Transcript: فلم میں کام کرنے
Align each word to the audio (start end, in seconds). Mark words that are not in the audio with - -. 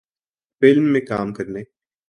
فلم 0.61 0.91
میں 0.93 1.01
کام 1.01 1.33
کرنے 1.33 1.63